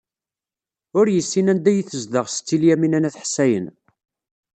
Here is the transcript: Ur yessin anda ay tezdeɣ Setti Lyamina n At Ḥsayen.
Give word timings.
Ur 0.99 1.05
yessin 1.09 1.51
anda 1.51 1.67
ay 1.71 1.81
tezdeɣ 1.89 2.25
Setti 2.29 2.57
Lyamina 2.61 2.99
n 2.99 3.07
At 3.09 3.17
Ḥsayen. 3.23 3.67